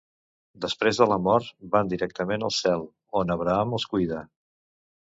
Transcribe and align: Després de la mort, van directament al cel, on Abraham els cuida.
Després 0.63 0.99
de 1.01 1.07
la 1.11 1.17
mort, 1.27 1.51
van 1.75 1.91
directament 1.93 2.49
al 2.49 2.57
cel, 2.63 2.87
on 3.23 3.39
Abraham 3.39 3.79
els 3.81 3.89
cuida. 3.95 4.29